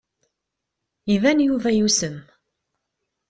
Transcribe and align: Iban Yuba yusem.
Iban 1.13 1.39
Yuba 1.47 1.69
yusem. 1.77 2.17